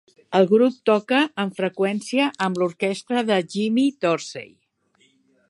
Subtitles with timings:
[0.37, 4.51] El grup toca amb freqüència amb l'orquestra de Jimmy Dorsey.